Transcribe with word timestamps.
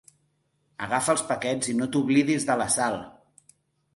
Agafa 0.85 1.13
els 1.17 1.23
paquets 1.33 1.69
i 1.73 1.77
no 1.81 1.89
t'oblidis 1.95 2.47
de 2.51 2.55
la 2.63 2.69
sal. 2.79 3.01